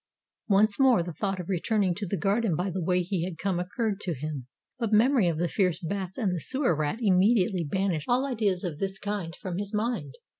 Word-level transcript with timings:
Once 0.47 0.79
more 0.79 1.03
the 1.03 1.13
thought 1.13 1.39
of 1.39 1.47
returning 1.47 1.93
to 1.93 2.07
the 2.07 2.17
garden 2.17 2.55
by 2.55 2.71
the 2.71 2.81
way 2.81 3.03
he 3.03 3.23
had 3.23 3.37
come 3.37 3.59
occurred 3.59 3.99
to 3.99 4.15
him; 4.15 4.47
but 4.79 4.91
memory 4.91 5.27
of 5.27 5.37
the 5.37 5.47
fierce 5.47 5.79
bats 5.79 6.17
and 6.17 6.33
the 6.33 6.39
Sewer 6.39 6.75
Rat 6.75 6.97
immediately 6.99 7.63
banished 7.63 8.09
all 8.09 8.25
ideas 8.25 8.63
of 8.63 8.79
this 8.79 8.97
kind 8.97 9.35
from 9.35 9.59
his 9.59 9.75
mind. 9.75 10.15